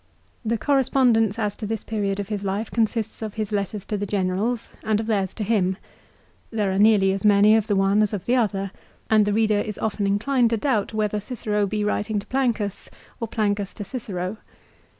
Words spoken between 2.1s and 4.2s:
of his life consists of his letters to the